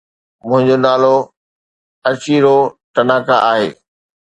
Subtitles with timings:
[0.47, 1.15] منهنجو نالو
[2.09, 2.55] Achiro
[2.95, 3.69] Tanaka آهي.